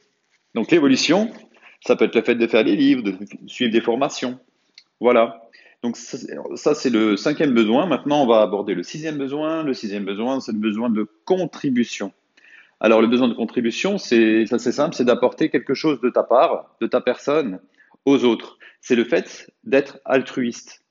Donc 0.54 0.70
l'évolution, 0.70 1.30
ça 1.84 1.96
peut 1.96 2.04
être 2.06 2.14
le 2.14 2.22
fait 2.22 2.36
de 2.36 2.46
faire 2.46 2.64
des 2.64 2.76
livres, 2.76 3.02
de 3.02 3.14
suivre 3.46 3.72
des 3.72 3.80
formations. 3.80 4.38
Voilà. 5.00 5.49
Donc 5.82 5.96
ça, 5.96 6.74
c'est 6.74 6.90
le 6.90 7.16
cinquième 7.16 7.54
besoin. 7.54 7.86
Maintenant, 7.86 8.22
on 8.22 8.26
va 8.26 8.42
aborder 8.42 8.74
le 8.74 8.82
sixième 8.82 9.16
besoin. 9.16 9.62
Le 9.62 9.72
sixième 9.72 10.04
besoin, 10.04 10.40
c'est 10.40 10.52
le 10.52 10.58
besoin 10.58 10.90
de 10.90 11.08
contribution. 11.24 12.12
Alors, 12.80 13.00
le 13.02 13.08
besoin 13.08 13.28
de 13.28 13.34
contribution, 13.34 13.98
c'est 13.98 14.44
assez 14.52 14.72
simple, 14.72 14.94
c'est 14.94 15.04
d'apporter 15.04 15.50
quelque 15.50 15.74
chose 15.74 16.00
de 16.00 16.08
ta 16.08 16.22
part, 16.22 16.74
de 16.80 16.86
ta 16.86 17.00
personne, 17.00 17.60
aux 18.06 18.24
autres. 18.24 18.58
C'est 18.80 18.96
le 18.96 19.04
fait 19.04 19.50
d'être 19.64 19.98
altruiste. 20.06 20.82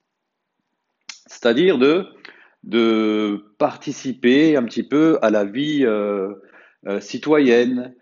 C'est-à-dire 1.25 1.77
de, 1.79 3.45
participer 3.57 4.55
un 4.55 4.63
petit 4.63 4.83
peu 4.83 5.17
à 5.21 5.29
la 5.29 5.45
vie 5.45 5.83
euh, 5.83 6.33
euh, 6.87 6.99
citoyenne. 6.99 7.95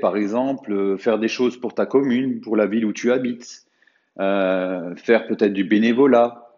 Par 0.00 0.16
exemple, 0.16 0.72
euh, 0.72 0.96
faire 0.96 1.18
des 1.18 1.28
choses 1.28 1.58
pour 1.58 1.74
ta 1.74 1.84
commune, 1.84 2.40
pour 2.40 2.56
la 2.56 2.66
ville 2.66 2.84
où 2.84 2.92
tu 2.92 3.12
habites, 3.12 3.67
faire 4.18 5.26
peut-être 5.28 5.52
du 5.52 5.64
bénévolat, 5.64 6.48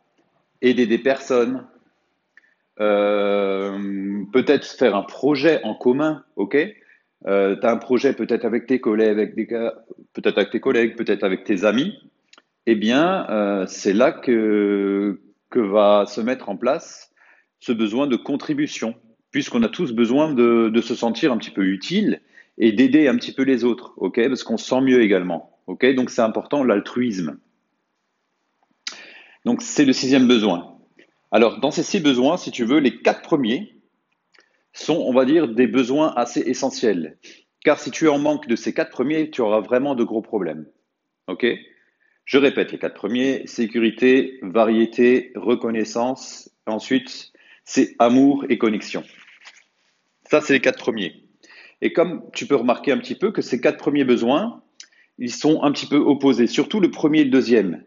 aider 0.62 0.86
des 0.86 0.98
personnes, 0.98 1.66
euh, 2.80 4.24
peut-être 4.32 4.66
faire 4.66 4.96
un 4.96 5.02
projet 5.02 5.62
en 5.64 5.74
commun, 5.74 6.24
ok? 6.36 6.56
Euh, 7.26 7.56
Tu 7.56 7.66
as 7.66 7.70
un 7.70 7.76
projet 7.76 8.14
peut-être 8.14 8.44
avec 8.44 8.66
tes 8.66 8.80
collègues, 8.80 9.34
peut-être 10.14 10.38
avec 10.38 10.50
tes 10.50 10.60
collègues, 10.60 10.96
peut-être 10.96 11.22
avec 11.24 11.44
tes 11.44 11.64
amis. 11.64 11.98
Eh 12.66 12.74
bien, 12.74 13.28
euh, 13.30 13.66
c'est 13.66 13.92
là 13.92 14.12
que, 14.12 15.20
que 15.50 15.60
va 15.60 16.06
se 16.06 16.20
mettre 16.20 16.48
en 16.48 16.56
place 16.56 17.12
ce 17.58 17.72
besoin 17.72 18.06
de 18.06 18.16
contribution, 18.16 18.94
puisqu'on 19.30 19.62
a 19.62 19.68
tous 19.68 19.92
besoin 19.92 20.32
de, 20.32 20.70
de, 20.70 20.80
se 20.80 20.94
sentir 20.94 21.32
un 21.32 21.36
petit 21.36 21.50
peu 21.50 21.64
utile 21.64 22.22
et 22.56 22.72
d'aider 22.72 23.08
un 23.08 23.16
petit 23.16 23.32
peu 23.32 23.42
les 23.42 23.64
autres, 23.64 23.92
ok? 23.98 24.26
Parce 24.28 24.42
qu'on 24.42 24.56
se 24.56 24.66
sent 24.66 24.80
mieux 24.80 25.02
également, 25.02 25.58
ok? 25.66 25.94
Donc 25.94 26.08
c'est 26.08 26.22
important 26.22 26.64
l'altruisme. 26.64 27.36
Donc 29.44 29.62
c'est 29.62 29.84
le 29.84 29.92
sixième 29.92 30.26
besoin. 30.26 30.78
Alors, 31.32 31.60
dans 31.60 31.70
ces 31.70 31.82
six 31.82 32.00
besoins, 32.00 32.37
si 32.37 32.50
tu 32.50 32.64
veux, 32.64 32.78
les 32.78 33.00
quatre 33.00 33.22
premiers 33.22 33.76
sont, 34.72 34.96
on 34.96 35.12
va 35.12 35.25
dire, 35.25 35.48
des 35.48 35.66
besoins 35.66 36.12
assez 36.16 36.40
essentiels. 36.40 37.19
Car 37.64 37.78
si 37.78 37.90
tu 37.90 38.08
en 38.08 38.19
manques 38.19 38.48
de 38.48 38.56
ces 38.56 38.72
quatre 38.72 38.90
premiers, 38.90 39.31
tu 39.31 39.40
auras 39.40 39.60
vraiment 39.60 39.94
de 39.94 40.05
gros 40.05 40.22
problèmes. 40.22 40.67
OK? 41.29 41.46
Je 42.24 42.38
répète 42.38 42.72
les 42.72 42.79
quatre 42.79 42.94
premiers 42.94 43.46
sécurité, 43.46 44.38
variété, 44.43 45.32
reconnaissance. 45.34 46.50
Ensuite, 46.67 47.32
c'est 47.65 47.94
amour 47.98 48.44
et 48.48 48.58
connexion. 48.58 49.05
Ça, 50.31 50.41
c'est 50.41 50.53
les 50.53 50.60
quatre 50.60 50.79
premiers. 50.79 51.24
Et 51.81 51.93
comme 51.93 52.29
tu 52.32 52.46
peux 52.46 52.56
remarquer 52.56 52.93
un 52.93 52.98
petit 52.98 53.15
peu 53.15 53.32
que 53.32 53.43
ces 53.43 53.60
quatre 53.60 53.79
premiers 53.79 54.05
besoins, 54.05 54.62
ils 55.19 55.32
sont 55.32 55.62
un 55.62 55.72
petit 55.72 55.86
peu 55.86 55.96
opposés, 55.96 56.46
surtout 56.46 56.81
le 56.81 56.91
premier 56.91 57.20
et 57.20 57.24
le 57.24 57.31
deuxième. 57.31 57.84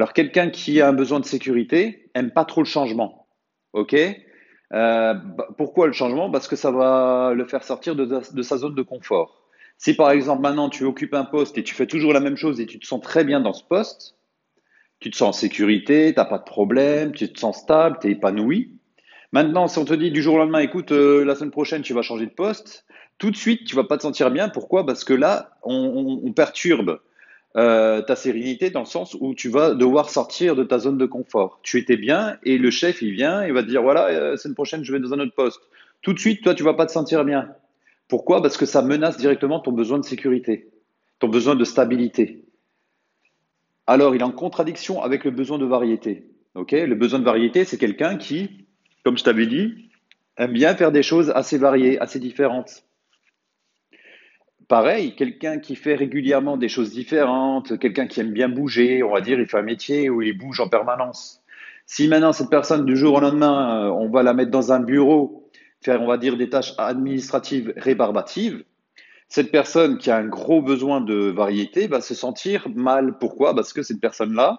Alors, 0.00 0.14
quelqu'un 0.14 0.48
qui 0.48 0.80
a 0.80 0.88
un 0.88 0.94
besoin 0.94 1.20
de 1.20 1.26
sécurité 1.26 2.08
aime 2.14 2.30
pas 2.30 2.46
trop 2.46 2.62
le 2.62 2.66
changement. 2.66 3.28
OK? 3.74 3.92
Euh, 3.92 5.12
bah, 5.12 5.48
Pourquoi 5.58 5.88
le 5.88 5.92
changement? 5.92 6.30
Parce 6.30 6.48
que 6.48 6.56
ça 6.56 6.70
va 6.70 7.34
le 7.34 7.44
faire 7.44 7.62
sortir 7.62 7.94
de, 7.94 8.42
sa 8.42 8.56
zone 8.56 8.74
de 8.74 8.80
confort. 8.80 9.42
Si 9.76 9.92
par 9.92 10.10
exemple 10.10 10.40
maintenant 10.40 10.70
tu 10.70 10.84
occupes 10.84 11.12
un 11.12 11.26
poste 11.26 11.58
et 11.58 11.62
tu 11.62 11.74
fais 11.74 11.86
toujours 11.86 12.14
la 12.14 12.20
même 12.20 12.38
chose 12.38 12.62
et 12.62 12.66
tu 12.66 12.78
te 12.78 12.86
sens 12.86 13.02
très 13.02 13.24
bien 13.24 13.40
dans 13.40 13.52
ce 13.52 13.62
poste, 13.62 14.16
tu 15.00 15.10
te 15.10 15.18
sens 15.18 15.36
en 15.36 15.38
sécurité, 15.38 16.14
tu 16.14 16.18
n'as 16.18 16.24
pas 16.24 16.38
de 16.38 16.44
problème, 16.44 17.12
tu 17.12 17.30
te 17.30 17.38
sens 17.38 17.58
stable, 17.58 17.98
tu 18.00 18.08
es 18.08 18.12
épanoui. 18.12 18.80
Maintenant, 19.32 19.68
si 19.68 19.76
on 19.76 19.84
te 19.84 19.92
dit 19.92 20.10
du 20.10 20.22
jour 20.22 20.36
au 20.36 20.38
lendemain, 20.38 20.60
écoute, 20.60 20.92
euh, 20.92 21.26
la 21.26 21.34
semaine 21.34 21.50
prochaine 21.50 21.82
tu 21.82 21.92
vas 21.92 22.00
changer 22.00 22.24
de 22.24 22.32
poste, 22.32 22.86
tout 23.18 23.30
de 23.30 23.36
suite 23.36 23.66
tu 23.66 23.76
vas 23.76 23.84
pas 23.84 23.98
te 23.98 24.02
sentir 24.02 24.30
bien. 24.30 24.48
Pourquoi? 24.48 24.86
Parce 24.86 25.04
que 25.04 25.12
là, 25.12 25.58
on 25.62 26.32
perturbe 26.32 27.00
euh, 27.56 28.00
ta 28.00 28.14
sérénité 28.14 28.70
dans 28.70 28.80
le 28.80 28.86
sens 28.86 29.16
où 29.18 29.34
tu 29.34 29.48
vas 29.48 29.74
devoir 29.74 30.08
sortir 30.08 30.54
de 30.54 30.62
ta 30.62 30.78
zone 30.78 30.98
de 30.98 31.06
confort. 31.06 31.58
Tu 31.64 31.78
étais 31.78 31.96
bien 31.96 32.36
et 32.44 32.58
le 32.58 32.70
chef 32.70 33.02
il 33.02 33.10
vient 33.10 33.42
et 33.42 33.50
va 33.50 33.64
te 33.64 33.68
dire 33.68 33.82
voilà 33.82 34.06
euh, 34.06 34.36
semaine 34.36 34.54
prochaine 34.54 34.84
je 34.84 34.92
vais 34.92 35.00
dans 35.00 35.12
un 35.14 35.18
autre 35.18 35.34
poste. 35.34 35.60
Tout 36.00 36.12
de 36.12 36.20
suite 36.20 36.44
toi 36.44 36.54
tu 36.54 36.62
vas 36.62 36.74
pas 36.74 36.86
te 36.86 36.92
sentir 36.92 37.24
bien. 37.24 37.48
Pourquoi? 38.06 38.40
Parce 38.40 38.56
que 38.56 38.66
ça 38.66 38.82
menace 38.82 39.16
directement 39.16 39.58
ton 39.58 39.72
besoin 39.72 39.98
de 39.98 40.04
sécurité, 40.04 40.70
ton 41.18 41.26
besoin 41.26 41.56
de 41.56 41.64
stabilité. 41.64 42.44
Alors 43.88 44.14
il 44.14 44.20
est 44.20 44.24
en 44.24 44.30
contradiction 44.30 45.02
avec 45.02 45.24
le 45.24 45.32
besoin 45.32 45.58
de 45.58 45.66
variété. 45.66 46.30
Ok? 46.54 46.70
Le 46.70 46.94
besoin 46.94 47.18
de 47.18 47.24
variété 47.24 47.64
c'est 47.64 47.78
quelqu'un 47.78 48.16
qui, 48.16 48.68
comme 49.04 49.18
je 49.18 49.24
t'avais 49.24 49.48
dit, 49.48 49.90
aime 50.36 50.52
bien 50.52 50.76
faire 50.76 50.92
des 50.92 51.02
choses 51.02 51.30
assez 51.34 51.58
variées, 51.58 51.98
assez 51.98 52.20
différentes. 52.20 52.84
Pareil, 54.70 55.16
quelqu'un 55.16 55.58
qui 55.58 55.74
fait 55.74 55.96
régulièrement 55.96 56.56
des 56.56 56.68
choses 56.68 56.92
différentes, 56.92 57.76
quelqu'un 57.80 58.06
qui 58.06 58.20
aime 58.20 58.30
bien 58.30 58.48
bouger, 58.48 59.02
on 59.02 59.10
va 59.10 59.20
dire, 59.20 59.40
il 59.40 59.48
fait 59.48 59.58
un 59.58 59.62
métier 59.62 60.08
où 60.08 60.22
il 60.22 60.38
bouge 60.38 60.60
en 60.60 60.68
permanence. 60.68 61.42
Si 61.86 62.06
maintenant 62.06 62.32
cette 62.32 62.50
personne 62.50 62.84
du 62.84 62.96
jour 62.96 63.16
au 63.16 63.20
lendemain, 63.20 63.86
euh, 63.86 63.88
on 63.88 64.08
va 64.10 64.22
la 64.22 64.32
mettre 64.32 64.52
dans 64.52 64.70
un 64.70 64.78
bureau 64.78 65.50
faire, 65.80 66.00
on 66.00 66.06
va 66.06 66.18
dire, 66.18 66.36
des 66.36 66.48
tâches 66.48 66.74
administratives 66.78 67.72
rébarbatives, 67.76 68.62
cette 69.26 69.50
personne 69.50 69.98
qui 69.98 70.08
a 70.08 70.18
un 70.18 70.28
gros 70.28 70.62
besoin 70.62 71.00
de 71.00 71.16
variété 71.16 71.88
va 71.88 72.00
se 72.00 72.14
sentir 72.14 72.68
mal. 72.72 73.18
Pourquoi? 73.18 73.56
Parce 73.56 73.72
que 73.72 73.82
cette 73.82 74.00
personne-là, 74.00 74.56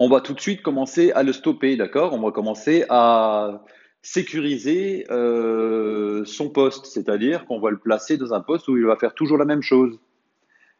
on 0.00 0.08
va 0.08 0.20
tout 0.20 0.34
de 0.34 0.40
suite 0.40 0.62
commencer 0.62 1.12
à 1.12 1.22
le 1.22 1.32
stopper, 1.32 1.76
d'accord? 1.76 2.14
On 2.14 2.20
va 2.20 2.32
commencer 2.32 2.84
à 2.88 3.62
sécuriser 4.02 5.06
euh, 5.10 6.24
son 6.24 6.48
poste, 6.48 6.86
c'est-à-dire 6.86 7.44
qu'on 7.46 7.60
va 7.60 7.70
le 7.70 7.78
placer 7.78 8.16
dans 8.16 8.32
un 8.32 8.40
poste 8.40 8.68
où 8.68 8.76
il 8.76 8.86
va 8.86 8.96
faire 8.96 9.14
toujours 9.14 9.38
la 9.38 9.44
même 9.44 9.62
chose. 9.62 9.98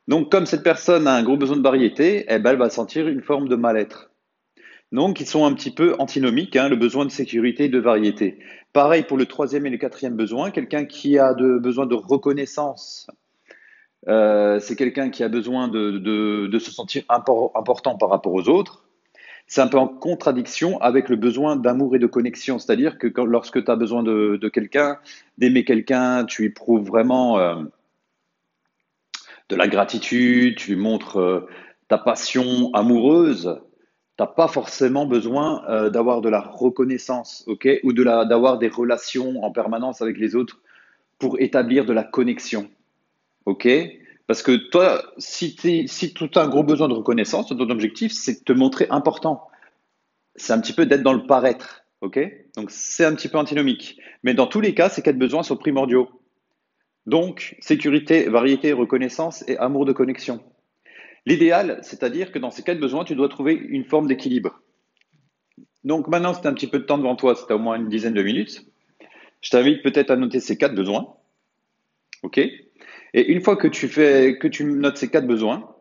Donc, 0.09 0.31
comme 0.31 0.47
cette 0.47 0.63
personne 0.63 1.07
a 1.07 1.15
un 1.15 1.23
gros 1.23 1.37
besoin 1.37 1.57
de 1.57 1.63
variété, 1.63 2.25
eh 2.29 2.39
ben, 2.39 2.53
elle 2.53 2.59
va 2.59 2.71
sentir 2.71 3.09
une 3.09 3.23
forme 3.23 3.49
de 3.49 3.57
mal-être. 3.57 4.11
Donc, 4.93 5.21
ils 5.21 5.27
sont 5.27 5.45
un 5.45 5.53
petit 5.53 5.71
peu 5.71 5.95
antinomiques, 5.99 6.57
hein, 6.57 6.69
le 6.69 6.77
besoin 6.77 7.05
de 7.05 7.11
sécurité 7.11 7.65
et 7.65 7.69
de 7.69 7.79
variété. 7.79 8.39
Pareil 8.73 9.05
pour 9.05 9.17
le 9.17 9.27
troisième 9.27 9.67
et 9.67 9.71
le 9.71 9.79
quatrième 9.79 10.17
besoin, 10.17 10.51
quelqu'un 10.51 10.85
qui 10.85 11.19
a 11.19 11.35
besoin 11.35 11.87
de 11.87 11.95
reconnaissance, 11.95 13.07
euh, 14.09 14.59
c'est 14.59 14.77
quelqu'un 14.77 15.11
qui 15.11 15.23
a 15.23 15.29
besoin 15.29 15.69
de 15.69 16.59
se 16.59 16.73
sentir 16.73 17.05
important 17.09 17.97
par 17.99 18.09
rapport 18.09 18.33
aux 18.33 18.49
autres 18.49 18.90
c'est 19.51 19.61
un 19.61 19.67
peu 19.67 19.79
en 19.79 19.89
contradiction 19.89 20.81
avec 20.81 21.09
le 21.09 21.17
besoin 21.17 21.57
d'amour 21.57 21.97
et 21.97 21.99
de 21.99 22.07
connexion. 22.07 22.61
C'est-à-dire 22.61 22.99
que 22.99 23.09
lorsque 23.21 23.65
tu 23.65 23.69
as 23.69 23.75
besoin 23.75 24.05
de, 24.05 24.49
quelqu'un, 24.49 24.99
d'aimer 25.39 25.65
quelqu'un, 25.65 26.25
tu 26.25 26.45
éprouves 26.45 26.87
vraiment 26.87 27.37
euh, 27.41 27.57
de 29.49 29.57
la 29.57 29.67
gratitude, 29.67 30.55
tu 30.55 30.77
montres 30.77 31.17
euh, 31.19 31.49
ta 31.89 31.99
passion 31.99 32.71
amoureuse. 32.75 33.61
Tu 34.17 34.23
n'as 34.23 34.29
pas 34.29 34.47
forcément 34.47 35.05
besoin 35.05 35.65
euh, 35.69 35.91
d'avoir 35.91 36.21
de 36.21 36.29
la 36.29 36.41
reconnaissance, 36.41 37.43
ok, 37.49 37.69
ou 37.83 37.93
de 37.93 38.05
d'avoir 38.05 38.57
des 38.57 38.69
relations 38.69 39.43
en 39.43 39.51
permanence 39.51 40.01
avec 40.01 40.17
les 40.19 40.37
autres 40.37 40.61
pour 41.19 41.41
établir 41.41 41.85
de 41.85 41.93
la 41.93 42.05
connexion, 42.05 42.71
ok? 43.47 43.67
Parce 44.31 44.45
que 44.45 44.53
toi, 44.53 45.03
si, 45.19 45.57
tu 45.57 45.89
as 46.37 46.41
un 46.41 46.49
gros 46.49 46.63
besoin 46.63 46.87
de 46.87 46.95
reconnaissance, 46.95 47.49
ton 47.49 47.69
objectif, 47.69 48.13
c'est 48.13 48.39
de 48.39 48.45
te 48.45 48.53
montrer 48.53 48.87
important. 48.91 49.49
C'est 50.37 50.53
un 50.53 50.61
petit 50.61 50.73
peu 50.73 50.87
d'être 50.87 51.03
dans 51.03 51.15
le 51.15 51.27
paraître. 51.27 51.83
Donc, 52.01 52.71
c'est 52.71 53.05
un 53.05 53.17
petit 53.17 53.27
peu 53.27 53.39
antinomique. 53.39 53.99
Mais 54.23 54.33
dans 54.33 54.47
tous 54.47 54.61
les 54.61 54.73
cas, 54.73 54.89
ces 54.89 55.03
quatre 55.03 55.19
besoins 55.19 55.43
sont 55.43 55.57
primordiaux. 55.57 56.09
Donc, 57.07 57.57
sécurité, 57.59 58.29
variété, 58.29 58.73
reconnaissance 58.73 59.43
et 59.49 59.59
amour 59.59 59.85
de 59.85 59.93
connexion. 59.93 60.41
L'idéal, 61.27 61.81
c'est-à-dire 61.83 62.31
que 62.31 62.39
dans 62.39 62.53
ces 62.53 62.63
quatre 62.63 62.79
besoins, 62.79 63.03
tu 63.03 63.17
dois 63.17 63.29
trouver 63.29 63.55
une 63.55 63.85
forme 63.85 64.07
d'équilibre. 64.07 64.61
Donc 65.83 66.07
maintenant, 66.07 66.35
c'est 66.35 66.47
un 66.47 66.55
petit 66.55 66.69
peu 66.69 66.79
de 66.79 66.85
temps 66.85 66.99
devant 66.99 67.17
toi, 67.17 67.35
c'est 67.35 67.53
au 67.53 67.59
moins 67.59 67.75
une 67.75 67.89
dizaine 67.89 68.15
de 68.15 68.23
minutes. 68.23 68.65
Je 69.41 69.51
t'invite 69.51 69.83
peut-être 69.83 70.13
à 70.13 70.17
noter 70.17 70.39
ces 70.39 70.57
quatre 70.57 70.77
besoins. 70.77 71.17
OK? 72.23 72.39
Et 73.15 73.33
une 73.33 73.41
fois 73.41 73.57
que 73.57 73.69
tu 73.69 73.89
fais, 73.89 74.39
que 74.39 74.49
tu 74.49 74.65
notes 74.65 74.97
ces 74.97 75.09
quatre 75.09 75.27
besoins, 75.27 75.75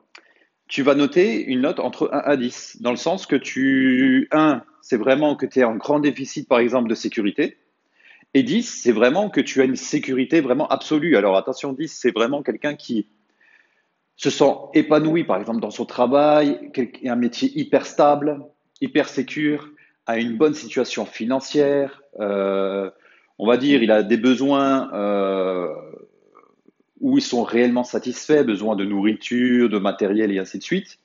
tu 0.68 0.84
vas 0.84 0.96
noter 0.96 1.44
une 1.46 1.62
note 1.62 1.80
entre 1.80 2.10
1 2.14 2.18
à 2.20 2.38
10, 2.38 2.78
dans 2.82 2.92
le 2.92 2.98
sens 2.98 3.26
que 3.26 3.36
tu, 3.36 4.28
1, 4.32 4.62
c'est 4.82 4.98
vraiment 4.98 5.36
que 5.36 5.46
tu 5.46 5.60
es 5.60 5.64
en 5.64 5.76
grand 5.76 6.00
déficit, 6.00 6.48
par 6.48 6.60
exemple, 6.60 6.90
de 6.90 6.96
sécurité. 6.96 7.58
Et 8.34 8.44
10, 8.44 8.82
c'est 8.84 8.92
vraiment 8.92 9.30
que 9.30 9.42
tu 9.42 9.62
as 9.62 9.66
une 9.66 9.76
sécurité 9.76 10.42
vraiment 10.42 10.68
absolue. 10.68 11.18
Alors 11.18 11.36
attention, 11.36 11.74
10, 11.74 11.88
c'est 11.88 12.12
vraiment 12.12 12.44
quelqu'un 12.44 12.76
qui 12.76 13.08
se 14.16 14.30
sent 14.30 14.54
épanoui, 14.74 15.24
par 15.24 15.38
exemple, 15.38 15.60
dans 15.60 15.72
son 15.72 15.86
travail, 15.86 16.72
un 17.06 17.16
métier 17.16 17.52
hyper 17.58 17.86
stable, 17.86 18.40
hyper 18.82 19.10
sécure, 19.10 19.70
a 20.06 20.18
une 20.18 20.38
bonne 20.38 20.54
situation 20.54 21.06
financière, 21.06 22.02
euh, 22.20 22.92
on 23.38 23.48
va 23.48 23.58
dire, 23.58 23.82
il 23.82 23.92
a 23.92 24.04
des 24.04 24.18
besoins 24.18 24.94
euh, 24.94 25.74
où 27.02 27.18
ils 27.18 27.24
sont 27.24 27.44
réellement 27.44 27.84
satisfaits, 27.84 28.44
besoin 28.44 28.76
de 28.76 28.86
nourriture, 28.86 29.70
de 29.70 29.78
matériel 29.78 30.32
et 30.32 30.40
ainsi 30.40 30.58
de 30.58 30.64
suite. 30.64 31.00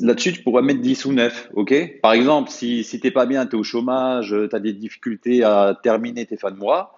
Là-dessus, 0.00 0.32
tu 0.32 0.42
pourrais 0.42 0.62
mettre 0.62 0.80
10 0.80 1.04
ou 1.06 1.12
9, 1.12 1.50
ok? 1.54 2.00
Par 2.00 2.12
exemple, 2.12 2.50
si, 2.50 2.84
si 2.84 3.00
tu 3.00 3.06
n'es 3.06 3.10
pas 3.10 3.26
bien, 3.26 3.46
tu 3.46 3.56
es 3.56 3.58
au 3.58 3.64
chômage, 3.64 4.34
tu 4.50 4.54
as 4.54 4.60
des 4.60 4.72
difficultés 4.72 5.42
à 5.42 5.78
terminer 5.82 6.26
tes 6.26 6.36
fins 6.36 6.52
de 6.52 6.58
mois, 6.58 6.94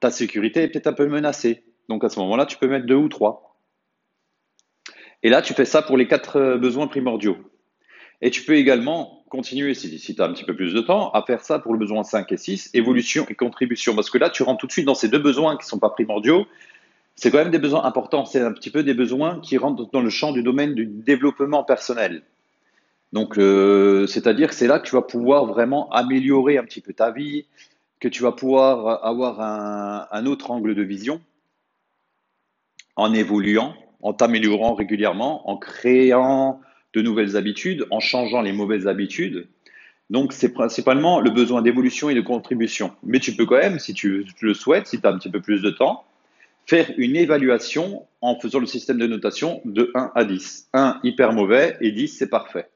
ta 0.00 0.10
sécurité 0.10 0.62
est 0.62 0.68
peut-être 0.68 0.88
un 0.88 0.92
peu 0.92 1.06
menacée. 1.06 1.62
Donc 1.88 2.04
à 2.04 2.08
ce 2.08 2.18
moment-là, 2.20 2.46
tu 2.46 2.58
peux 2.58 2.68
mettre 2.68 2.86
2 2.86 2.94
ou 2.94 3.08
3. 3.08 3.56
Et 5.22 5.30
là, 5.30 5.42
tu 5.42 5.54
fais 5.54 5.64
ça 5.64 5.82
pour 5.82 5.96
les 5.96 6.06
quatre 6.06 6.36
euh, 6.36 6.58
besoins 6.58 6.86
primordiaux. 6.86 7.38
Et 8.20 8.30
tu 8.30 8.42
peux 8.42 8.54
également 8.54 9.24
continuer, 9.28 9.74
si, 9.74 9.98
si 9.98 10.14
tu 10.14 10.22
as 10.22 10.24
un 10.24 10.32
petit 10.32 10.44
peu 10.44 10.54
plus 10.54 10.74
de 10.74 10.80
temps, 10.80 11.10
à 11.10 11.22
faire 11.22 11.42
ça 11.42 11.58
pour 11.58 11.72
le 11.72 11.78
besoin 11.78 12.02
5 12.02 12.30
et 12.32 12.36
6, 12.36 12.70
évolution 12.74 13.26
et 13.28 13.34
contribution. 13.34 13.94
Parce 13.94 14.10
que 14.10 14.18
là, 14.18 14.30
tu 14.30 14.42
rentres 14.42 14.60
tout 14.60 14.66
de 14.66 14.72
suite 14.72 14.86
dans 14.86 14.94
ces 14.94 15.08
deux 15.08 15.18
besoins 15.18 15.56
qui 15.56 15.64
ne 15.64 15.68
sont 15.68 15.78
pas 15.78 15.90
primordiaux 15.90 16.46
c'est 17.18 17.32
quand 17.32 17.38
même 17.38 17.50
des 17.50 17.58
besoins 17.58 17.84
importants. 17.84 18.24
C'est 18.24 18.40
un 18.40 18.52
petit 18.52 18.70
peu 18.70 18.84
des 18.84 18.94
besoins 18.94 19.40
qui 19.40 19.58
rentrent 19.58 19.90
dans 19.90 20.00
le 20.00 20.08
champ 20.08 20.30
du 20.30 20.44
domaine 20.44 20.74
du 20.74 20.86
développement 20.86 21.64
personnel. 21.64 22.22
Donc, 23.12 23.38
euh, 23.38 24.06
c'est-à-dire 24.06 24.50
que 24.50 24.54
c'est 24.54 24.68
là 24.68 24.78
que 24.78 24.86
tu 24.86 24.94
vas 24.94 25.02
pouvoir 25.02 25.46
vraiment 25.46 25.90
améliorer 25.90 26.58
un 26.58 26.64
petit 26.64 26.80
peu 26.80 26.92
ta 26.92 27.10
vie, 27.10 27.46
que 27.98 28.06
tu 28.06 28.22
vas 28.22 28.30
pouvoir 28.30 29.04
avoir 29.04 29.40
un, 30.12 30.26
autre 30.26 30.52
angle 30.52 30.76
de 30.76 30.82
vision 30.82 31.20
en 32.94 33.12
évoluant, 33.12 33.74
en 34.00 34.12
t'améliorant 34.12 34.74
régulièrement, 34.74 35.50
en 35.50 35.56
créant 35.56 36.60
de 36.92 37.02
nouvelles 37.02 37.36
habitudes, 37.36 37.84
en 37.90 37.98
changeant 37.98 38.42
les 38.42 38.52
mauvaises 38.52 38.86
habitudes. 38.86 39.48
Donc, 40.08 40.32
c'est 40.32 40.52
principalement 40.52 41.18
le 41.18 41.30
besoin 41.30 41.62
d'évolution 41.62 42.10
et 42.10 42.14
de 42.14 42.20
contribution. 42.20 42.92
Mais 43.02 43.18
tu 43.18 43.34
peux 43.34 43.44
quand 43.44 43.58
même, 43.58 43.80
si 43.80 43.92
tu 43.92 44.24
le 44.40 44.54
souhaites, 44.54 44.86
si 44.86 45.00
tu 45.00 45.06
as 45.06 45.10
un 45.10 45.18
petit 45.18 45.30
peu 45.30 45.40
plus 45.40 45.62
de 45.62 45.70
temps, 45.70 46.04
faire 46.68 46.92
une 46.98 47.16
évaluation 47.16 48.06
en 48.20 48.38
faisant 48.38 48.58
le 48.58 48.66
système 48.66 48.98
de 48.98 49.06
notation 49.06 49.62
de 49.64 49.90
1 49.94 50.12
à 50.14 50.24
10. 50.24 50.68
1 50.74 51.00
hyper 51.02 51.32
mauvais 51.32 51.78
et 51.80 51.92
10 51.92 52.08
c'est 52.08 52.28
parfait. 52.28 52.68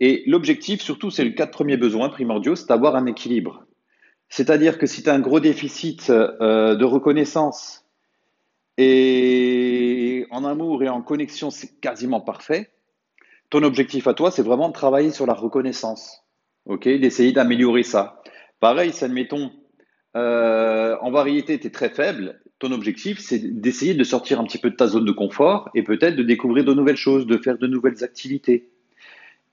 Et 0.00 0.24
l'objectif, 0.26 0.80
surtout, 0.80 1.10
c'est 1.10 1.24
le 1.24 1.30
quatre 1.30 1.52
premiers 1.52 1.76
besoins 1.76 2.08
primordiaux, 2.08 2.56
c'est 2.56 2.68
d'avoir 2.68 2.96
un 2.96 3.06
équilibre. 3.06 3.64
C'est-à-dire 4.28 4.78
que 4.78 4.86
si 4.86 5.02
tu 5.02 5.10
as 5.10 5.14
un 5.14 5.20
gros 5.20 5.40
déficit 5.40 6.10
euh, 6.10 6.74
de 6.74 6.84
reconnaissance 6.84 7.84
et 8.76 10.26
en 10.30 10.44
amour 10.44 10.82
et 10.82 10.88
en 10.88 11.02
connexion, 11.02 11.50
c'est 11.50 11.80
quasiment 11.80 12.20
parfait. 12.20 12.70
Ton 13.50 13.62
objectif 13.62 14.06
à 14.06 14.14
toi, 14.14 14.30
c'est 14.30 14.42
vraiment 14.42 14.68
de 14.68 14.74
travailler 14.74 15.10
sur 15.10 15.26
la 15.26 15.34
reconnaissance, 15.34 16.24
ok, 16.66 16.84
d'essayer 16.84 17.32
d'améliorer 17.32 17.82
ça. 17.82 18.22
Pareil, 18.60 18.92
si 18.92 19.04
admettons, 19.04 19.52
euh, 20.16 20.96
en 21.00 21.10
variété, 21.10 21.58
tu 21.58 21.68
es 21.68 21.70
très 21.70 21.90
faible, 21.90 22.40
ton 22.58 22.72
objectif, 22.72 23.18
c'est 23.20 23.38
d'essayer 23.38 23.94
de 23.94 24.04
sortir 24.04 24.40
un 24.40 24.44
petit 24.44 24.58
peu 24.58 24.70
de 24.70 24.76
ta 24.76 24.88
zone 24.88 25.04
de 25.04 25.12
confort 25.12 25.70
et 25.74 25.82
peut-être 25.82 26.16
de 26.16 26.22
découvrir 26.22 26.64
de 26.64 26.74
nouvelles 26.74 26.96
choses, 26.96 27.26
de 27.26 27.38
faire 27.38 27.58
de 27.58 27.66
nouvelles 27.66 28.02
activités 28.02 28.68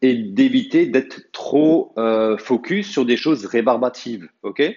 et 0.02 0.16
d'éviter 0.16 0.88
d'être 0.88 1.32
trop 1.32 1.94
euh, 1.98 2.38
focus 2.38 2.90
sur 2.90 3.06
des 3.06 3.18
choses 3.18 3.46
rébarbatives. 3.46 4.28
ok? 4.44 4.76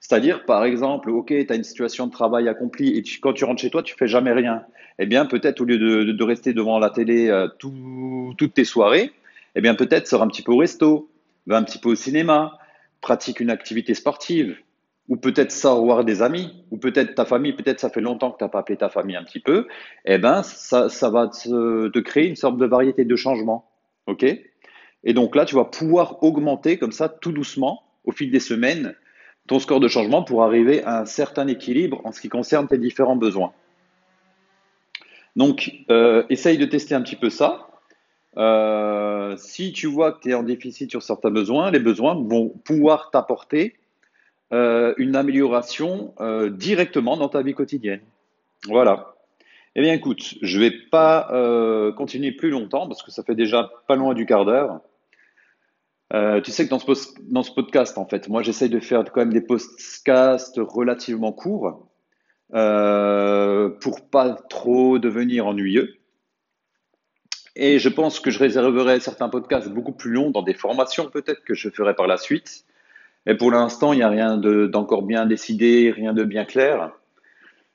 C'est-à-dire, 0.00 0.44
par 0.46 0.64
exemple, 0.64 1.10
OK, 1.10 1.28
tu 1.28 1.46
as 1.48 1.54
une 1.54 1.64
situation 1.64 2.06
de 2.06 2.12
travail 2.12 2.48
accomplie 2.48 2.96
et 2.96 3.02
quand 3.20 3.34
tu 3.34 3.44
rentres 3.44 3.60
chez 3.60 3.70
toi, 3.70 3.82
tu 3.82 3.94
fais 3.94 4.08
jamais 4.08 4.32
rien. 4.32 4.62
Eh 4.98 5.06
bien, 5.06 5.26
peut-être 5.26 5.60
au 5.60 5.64
lieu 5.64 5.78
de, 5.78 6.24
rester 6.24 6.52
devant 6.54 6.78
la 6.78 6.90
télé 6.90 7.28
euh, 7.28 7.48
toutes 7.58 8.54
tes 8.54 8.64
soirées, 8.64 9.12
eh 9.54 9.60
bien, 9.60 9.74
peut-être 9.74 10.06
sors 10.06 10.22
un 10.22 10.28
petit 10.28 10.42
peu 10.42 10.52
au 10.52 10.56
resto, 10.56 11.10
va 11.46 11.58
un 11.58 11.62
petit 11.62 11.78
peu 11.78 11.90
au 11.90 11.94
cinéma, 11.94 12.58
pratique 13.00 13.40
une 13.40 13.50
activité 13.50 13.94
sportive, 13.94 14.56
ou 15.10 15.16
peut-être 15.16 15.50
ça 15.50 15.74
voir 15.74 16.04
des 16.04 16.22
amis, 16.22 16.54
ou 16.70 16.78
peut-être 16.78 17.16
ta 17.16 17.24
famille, 17.24 17.52
peut-être 17.52 17.80
ça 17.80 17.90
fait 17.90 18.00
longtemps 18.00 18.30
que 18.30 18.38
tu 18.38 18.44
n'as 18.44 18.48
pas 18.48 18.60
appelé 18.60 18.78
ta 18.78 18.88
famille 18.88 19.16
un 19.16 19.24
petit 19.24 19.40
peu, 19.40 19.66
eh 20.04 20.18
ben 20.18 20.44
ça, 20.44 20.86
va 21.10 21.26
te, 21.26 21.98
créer 21.98 22.28
une 22.28 22.36
sorte 22.36 22.56
de 22.56 22.64
variété 22.64 23.04
de 23.04 23.16
changement. 23.16 23.68
OK? 24.06 24.24
Et 25.02 25.12
donc 25.12 25.34
là, 25.34 25.44
tu 25.44 25.56
vas 25.56 25.64
pouvoir 25.64 26.22
augmenter 26.22 26.78
comme 26.78 26.92
ça 26.92 27.08
tout 27.08 27.32
doucement 27.32 27.82
au 28.04 28.12
fil 28.12 28.30
des 28.30 28.40
semaines 28.40 28.94
ton 29.48 29.58
score 29.58 29.80
de 29.80 29.88
changement 29.88 30.22
pour 30.22 30.44
arriver 30.44 30.84
à 30.84 31.00
un 31.00 31.06
certain 31.06 31.48
équilibre 31.48 32.00
en 32.04 32.12
ce 32.12 32.20
qui 32.20 32.28
concerne 32.28 32.68
tes 32.68 32.78
différents 32.78 33.16
besoins. 33.16 33.52
Donc, 35.34 35.72
euh, 35.90 36.22
essaye 36.30 36.56
de 36.56 36.66
tester 36.66 36.94
un 36.94 37.02
petit 37.02 37.16
peu 37.16 37.30
ça. 37.30 37.66
Euh, 38.36 39.36
si 39.36 39.72
tu 39.72 39.88
vois 39.88 40.12
que 40.12 40.20
tu 40.20 40.30
es 40.30 40.34
en 40.34 40.44
déficit 40.44 40.88
sur 40.88 41.02
certains 41.02 41.32
besoins, 41.32 41.72
les 41.72 41.80
besoins 41.80 42.14
vont 42.14 42.50
pouvoir 42.64 43.10
t'apporter 43.10 43.79
euh, 44.52 44.94
une 44.96 45.14
amélioration 45.14 46.12
euh, 46.20 46.50
directement 46.50 47.16
dans 47.16 47.28
ta 47.28 47.40
vie 47.42 47.54
quotidienne. 47.54 48.00
Voilà. 48.66 49.14
Eh 49.76 49.80
bien, 49.80 49.92
écoute, 49.92 50.34
je 50.42 50.58
ne 50.58 50.64
vais 50.64 50.72
pas 50.90 51.28
euh, 51.32 51.92
continuer 51.92 52.32
plus 52.32 52.50
longtemps 52.50 52.88
parce 52.88 53.04
que 53.04 53.12
ça 53.12 53.22
fait 53.22 53.36
déjà 53.36 53.70
pas 53.86 53.94
loin 53.94 54.12
du 54.12 54.26
quart 54.26 54.44
d'heure. 54.44 54.80
tu 56.42 56.50
sais 56.50 56.64
que 56.64 56.70
dans 56.70 56.80
ce, 56.80 56.92
dans 57.30 57.44
ce, 57.44 57.52
podcast, 57.52 57.96
en 57.96 58.06
fait, 58.06 58.28
moi, 58.28 58.42
j'essaye 58.42 58.68
de 58.68 58.80
faire 58.80 59.04
quand 59.04 59.20
même 59.20 59.32
des 59.32 59.40
podcasts 59.40 60.56
relativement 60.58 61.30
courts 61.30 61.86
pour 62.50 64.10
pas 64.10 64.36
trop 64.48 64.98
devenir 64.98 65.46
ennuyeux. 65.46 65.94
Et 67.54 67.78
je 67.78 67.88
pense 67.88 68.18
que 68.18 68.32
je 68.32 68.40
réserverai 68.40 68.98
certains 68.98 69.28
podcasts 69.28 69.68
beaucoup 69.68 69.92
plus 69.92 70.10
longs 70.10 70.30
dans 70.30 70.42
des 70.42 70.54
formations 70.54 71.08
peut-être 71.08 71.44
que 71.44 71.54
je 71.54 71.68
ferai 71.68 71.94
par 71.94 72.08
la 72.08 72.16
suite 72.16 72.64
Et 73.26 73.34
pour 73.34 73.50
l'instant, 73.50 73.92
il 73.92 73.96
n'y 73.96 74.02
a 74.02 74.08
rien 74.08 74.36
de- 74.36 74.66
d'encore 74.66 75.02
bien 75.02 75.26
décidé, 75.26 75.92
rien 75.94 76.12
de 76.14 76.24
bien 76.24 76.44
clair. 76.44 76.92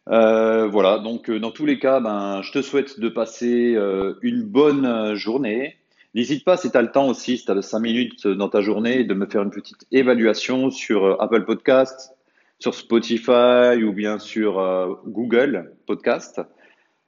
Euh, 0.10 0.68
voilà, 0.68 1.00
donc 1.00 1.30
euh, 1.30 1.40
dans 1.40 1.52
tous 1.52 1.66
les 1.66 1.80
cas, 1.80 2.00
ben, 2.00 2.42
je 2.44 2.52
te 2.52 2.62
souhaite 2.62 3.00
de 3.00 3.10
passer 3.10 3.74
euh, 3.76 4.16
une 4.22 4.44
bonne 4.44 5.16
journée. 5.16 5.78
N'hésite 6.14 6.46
pas, 6.46 6.58
si 6.58 6.72
tu 6.72 6.78
as 6.78 6.82
le 6.82 6.92
temps 6.92 7.08
aussi, 7.08 7.38
si 7.38 7.46
tu 7.46 7.52
as 7.52 7.62
5 7.62 7.80
minutes 7.80 8.28
dans 8.28 8.50
ta 8.50 8.62
journée, 8.62 9.04
de 9.04 9.14
me 9.14 9.26
faire 9.26 9.42
une 9.44 9.50
petite 9.52 9.86
évaluation 9.92 10.70
sur 10.70 11.22
Apple 11.22 11.44
Podcast, 11.46 12.14
sur 12.60 12.74
Spotify 12.74 13.84
ou 13.84 13.92
bien 13.92 14.18
sur 14.20 15.02
Google 15.06 15.74
Podcast. 15.86 16.42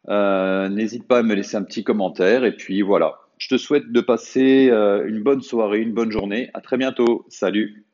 N'hésite 0.10 1.08
pas 1.08 1.20
à 1.20 1.24
me 1.24 1.36
laisser 1.36 1.56
un 1.56 1.64
petit 1.64 1.86
commentaire. 1.86 2.44
Et 2.44 2.52
puis 2.52 2.82
voilà, 2.82 3.20
je 3.38 3.48
te 3.48 3.58
souhaite 3.58 3.94
de 3.94 4.02
passer 4.02 4.70
une 5.06 5.24
bonne 5.24 5.42
soirée, 5.42 5.80
une 5.80 5.94
bonne 5.94 6.12
journée. 6.12 6.50
À 6.54 6.60
très 6.60 6.76
bientôt. 6.76 7.26
Salut. 7.30 7.87